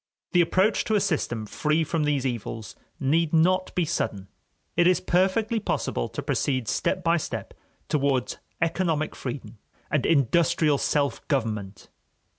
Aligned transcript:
The 0.31 0.41
approach 0.41 0.83
to 0.85 0.95
a 0.95 0.99
system 0.99 1.45
free 1.45 1.83
from 1.83 2.05
these 2.05 2.25
evils 2.25 2.75
need 2.99 3.33
not 3.33 3.71
be 3.75 3.85
sudden; 3.85 4.29
it 4.75 4.87
is 4.87 4.99
perfectly 4.99 5.59
possible 5.59 6.09
to 6.09 6.23
proceed 6.23 6.67
step 6.67 7.03
by 7.03 7.17
step 7.17 7.53
towards 7.87 8.39
economic 8.63 9.15
freedom 9.15 9.59
and 9.91 10.03
industrial 10.07 10.79
self 10.79 11.27
government. 11.27 11.87